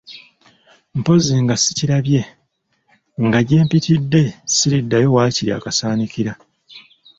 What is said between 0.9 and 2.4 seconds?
Mpozzi nga ssikirabye,